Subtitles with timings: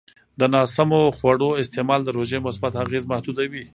[0.39, 3.65] د ناسمو خوړو استعمال د روژې مثبت اغېز محدودوي.